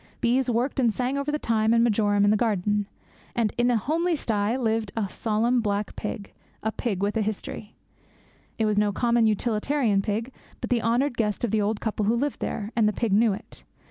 Bees 0.19 0.49
worked 0.49 0.79
and 0.79 0.91
sang 0.91 1.15
over 1.15 1.31
the 1.31 1.37
thyme 1.37 1.75
and 1.75 1.83
marjoram 1.83 2.25
in 2.25 2.31
the 2.31 2.35
garden; 2.35 2.87
and 3.35 3.53
in 3.55 3.69
a 3.69 3.77
homely 3.77 4.15
sty 4.15 4.57
lived 4.57 4.91
a 4.97 5.07
solemn 5.07 5.61
black 5.61 5.95
pig, 5.95 6.33
a 6.63 6.71
pig 6.71 7.03
with 7.03 7.15
a 7.15 7.21
history. 7.21 7.75
It 8.57 8.65
was 8.65 8.79
no 8.79 8.91
common 8.91 9.27
utilitarian 9.27 10.01
pig, 10.01 10.33
but 10.59 10.71
the 10.71 10.81
honoured 10.81 11.17
guest 11.17 11.43
of 11.43 11.51
the 11.51 11.61
old 11.61 11.81
couple 11.81 12.07
who 12.07 12.15
lived 12.15 12.39
there; 12.39 12.71
and 12.75 12.87
the 12.89 12.93
pig 12.93 13.13
knew 13.13 13.31
it. 13.33 13.63